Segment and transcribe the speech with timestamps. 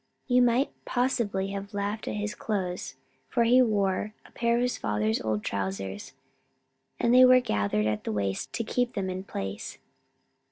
[0.25, 2.95] You might possibly have laughed at his clothes,
[3.29, 6.13] for he wore a pair of his father's old trousers,
[6.99, 9.77] and they were gathered in at the waist to keep them in place.